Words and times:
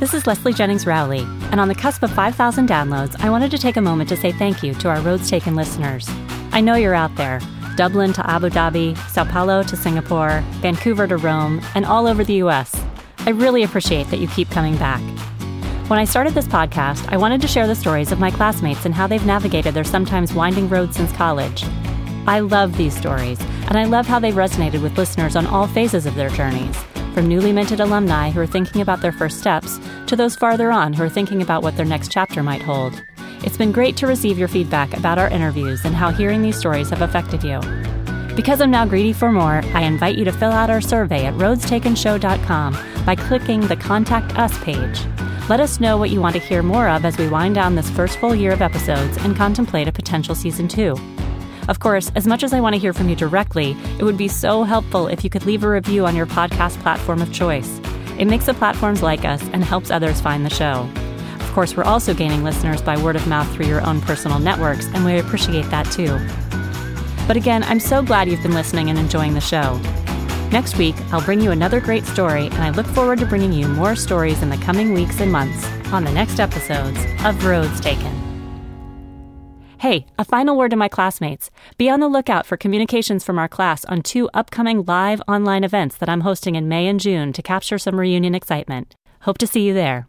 This 0.00 0.14
is 0.14 0.26
Leslie 0.26 0.54
Jennings 0.54 0.86
Rowley, 0.86 1.26
and 1.50 1.60
on 1.60 1.68
the 1.68 1.74
cusp 1.74 2.02
of 2.02 2.10
5,000 2.10 2.66
downloads, 2.66 3.22
I 3.22 3.28
wanted 3.28 3.50
to 3.50 3.58
take 3.58 3.76
a 3.76 3.82
moment 3.82 4.08
to 4.08 4.16
say 4.16 4.32
thank 4.32 4.62
you 4.62 4.72
to 4.76 4.88
our 4.88 4.98
Roads 5.02 5.28
Taken 5.28 5.54
listeners. 5.54 6.08
I 6.52 6.62
know 6.62 6.74
you're 6.74 6.94
out 6.94 7.14
there 7.16 7.38
Dublin 7.76 8.14
to 8.14 8.26
Abu 8.26 8.48
Dhabi, 8.48 8.96
Sao 9.10 9.26
Paulo 9.26 9.62
to 9.62 9.76
Singapore, 9.76 10.42
Vancouver 10.62 11.06
to 11.06 11.18
Rome, 11.18 11.60
and 11.74 11.84
all 11.84 12.06
over 12.06 12.24
the 12.24 12.42
US. 12.44 12.74
I 13.26 13.30
really 13.30 13.62
appreciate 13.62 14.08
that 14.08 14.20
you 14.20 14.28
keep 14.28 14.48
coming 14.48 14.74
back. 14.78 15.02
When 15.90 15.98
I 15.98 16.06
started 16.06 16.32
this 16.32 16.48
podcast, 16.48 17.06
I 17.12 17.18
wanted 17.18 17.42
to 17.42 17.48
share 17.48 17.66
the 17.66 17.74
stories 17.74 18.10
of 18.10 18.18
my 18.18 18.30
classmates 18.30 18.86
and 18.86 18.94
how 18.94 19.06
they've 19.06 19.26
navigated 19.26 19.74
their 19.74 19.84
sometimes 19.84 20.32
winding 20.32 20.70
road 20.70 20.94
since 20.94 21.12
college. 21.12 21.62
I 22.26 22.40
love 22.40 22.78
these 22.78 22.96
stories, 22.96 23.38
and 23.68 23.76
I 23.76 23.84
love 23.84 24.06
how 24.06 24.18
they've 24.18 24.32
resonated 24.32 24.82
with 24.82 24.96
listeners 24.96 25.36
on 25.36 25.46
all 25.46 25.66
phases 25.66 26.06
of 26.06 26.14
their 26.14 26.30
journeys, 26.30 26.74
from 27.12 27.28
newly 27.28 27.52
minted 27.52 27.80
alumni 27.80 28.30
who 28.30 28.40
are 28.40 28.46
thinking 28.46 28.80
about 28.80 29.00
their 29.00 29.12
first 29.12 29.38
steps 29.38 29.78
to 30.06 30.16
those 30.16 30.36
farther 30.36 30.70
on 30.70 30.92
who 30.92 31.02
are 31.02 31.08
thinking 31.08 31.42
about 31.42 31.62
what 31.62 31.76
their 31.76 31.86
next 31.86 32.10
chapter 32.10 32.42
might 32.42 32.62
hold. 32.62 33.02
It's 33.42 33.56
been 33.56 33.72
great 33.72 33.96
to 33.98 34.06
receive 34.06 34.38
your 34.38 34.48
feedback 34.48 34.96
about 34.96 35.18
our 35.18 35.28
interviews 35.28 35.84
and 35.84 35.94
how 35.94 36.10
hearing 36.10 36.42
these 36.42 36.58
stories 36.58 36.90
have 36.90 37.02
affected 37.02 37.42
you. 37.42 37.60
Because 38.36 38.60
I'm 38.60 38.70
now 38.70 38.86
greedy 38.86 39.12
for 39.12 39.32
more, 39.32 39.62
I 39.74 39.82
invite 39.82 40.16
you 40.16 40.24
to 40.24 40.32
fill 40.32 40.52
out 40.52 40.70
our 40.70 40.80
survey 40.80 41.26
at 41.26 41.34
roadstakenshow.com 41.34 43.04
by 43.04 43.14
clicking 43.16 43.60
the 43.60 43.76
Contact 43.76 44.36
Us 44.38 44.56
page. 44.62 45.00
Let 45.48 45.60
us 45.60 45.80
know 45.80 45.96
what 45.96 46.10
you 46.10 46.20
want 46.20 46.36
to 46.36 46.40
hear 46.40 46.62
more 46.62 46.88
of 46.88 47.04
as 47.04 47.18
we 47.18 47.28
wind 47.28 47.56
down 47.56 47.74
this 47.74 47.90
first 47.90 48.18
full 48.18 48.34
year 48.34 48.52
of 48.52 48.62
episodes 48.62 49.16
and 49.18 49.36
contemplate 49.36 49.88
a 49.88 49.92
potential 49.92 50.34
season 50.34 50.68
two. 50.68 50.94
Of 51.70 51.78
course, 51.78 52.10
as 52.16 52.26
much 52.26 52.42
as 52.42 52.52
I 52.52 52.60
want 52.60 52.74
to 52.74 52.80
hear 52.80 52.92
from 52.92 53.08
you 53.08 53.14
directly, 53.14 53.76
it 53.96 54.02
would 54.02 54.16
be 54.16 54.26
so 54.26 54.64
helpful 54.64 55.06
if 55.06 55.22
you 55.22 55.30
could 55.30 55.46
leave 55.46 55.62
a 55.62 55.70
review 55.70 56.04
on 56.04 56.16
your 56.16 56.26
podcast 56.26 56.80
platform 56.80 57.22
of 57.22 57.32
choice. 57.32 57.80
It 58.18 58.24
makes 58.24 58.46
the 58.46 58.54
platforms 58.54 59.04
like 59.04 59.24
us 59.24 59.40
and 59.52 59.62
helps 59.62 59.92
others 59.92 60.20
find 60.20 60.44
the 60.44 60.50
show. 60.50 60.90
Of 61.36 61.52
course, 61.52 61.76
we're 61.76 61.84
also 61.84 62.12
gaining 62.12 62.42
listeners 62.42 62.82
by 62.82 63.00
word 63.00 63.14
of 63.14 63.28
mouth 63.28 63.48
through 63.54 63.66
your 63.66 63.86
own 63.86 64.00
personal 64.00 64.40
networks, 64.40 64.86
and 64.86 65.04
we 65.04 65.20
appreciate 65.20 65.70
that 65.70 65.88
too. 65.92 66.18
But 67.28 67.36
again, 67.36 67.62
I'm 67.62 67.78
so 67.78 68.02
glad 68.02 68.28
you've 68.28 68.42
been 68.42 68.52
listening 68.52 68.90
and 68.90 68.98
enjoying 68.98 69.34
the 69.34 69.40
show. 69.40 69.78
Next 70.50 70.76
week, 70.76 70.96
I'll 71.12 71.24
bring 71.24 71.40
you 71.40 71.52
another 71.52 71.80
great 71.80 72.04
story, 72.04 72.46
and 72.46 72.62
I 72.64 72.70
look 72.70 72.86
forward 72.86 73.20
to 73.20 73.26
bringing 73.26 73.52
you 73.52 73.68
more 73.68 73.94
stories 73.94 74.42
in 74.42 74.50
the 74.50 74.56
coming 74.56 74.92
weeks 74.92 75.20
and 75.20 75.30
months 75.30 75.64
on 75.92 76.02
the 76.02 76.10
next 76.10 76.40
episodes 76.40 76.98
of 77.24 77.44
Roads 77.44 77.80
Taken. 77.80 78.29
Hey, 79.80 80.04
a 80.18 80.26
final 80.26 80.58
word 80.58 80.72
to 80.72 80.76
my 80.76 80.88
classmates. 80.88 81.50
Be 81.78 81.88
on 81.88 82.00
the 82.00 82.06
lookout 82.06 82.44
for 82.44 82.58
communications 82.58 83.24
from 83.24 83.38
our 83.38 83.48
class 83.48 83.82
on 83.86 84.02
two 84.02 84.28
upcoming 84.34 84.84
live 84.84 85.22
online 85.26 85.64
events 85.64 85.96
that 85.96 86.08
I'm 86.10 86.20
hosting 86.20 86.54
in 86.54 86.68
May 86.68 86.86
and 86.86 87.00
June 87.00 87.32
to 87.32 87.40
capture 87.40 87.78
some 87.78 87.98
reunion 87.98 88.34
excitement. 88.34 88.94
Hope 89.20 89.38
to 89.38 89.46
see 89.46 89.62
you 89.62 89.72
there. 89.72 90.06